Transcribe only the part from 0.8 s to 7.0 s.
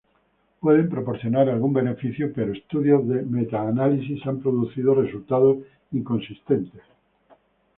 proporcionar algún beneficio pero estudios de metaanálisis han producido resultados inconsistentes.